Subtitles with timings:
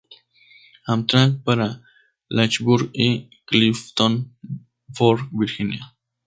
[0.91, 1.81] Amtrak para en
[2.35, 4.35] Lynchburg y Clifton
[4.91, 5.95] Forge, Virginia.